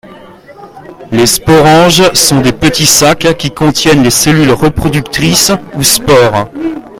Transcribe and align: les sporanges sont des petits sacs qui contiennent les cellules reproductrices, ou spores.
les 1.11 1.27
sporanges 1.27 2.11
sont 2.13 2.41
des 2.41 2.53
petits 2.53 2.87
sacs 2.87 3.37
qui 3.37 3.51
contiennent 3.51 4.01
les 4.01 4.09
cellules 4.09 4.49
reproductrices, 4.49 5.51
ou 5.75 5.83
spores. 5.83 6.49